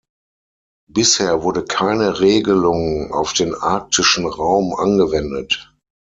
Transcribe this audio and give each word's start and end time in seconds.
Bisher 0.89 1.43
wurde 1.43 1.63
keine 1.63 2.21
Regelung 2.21 3.11
auf 3.13 3.33
den 3.33 3.53
arktischen 3.53 4.25
Raum 4.25 4.73
angewendet. 4.73 5.75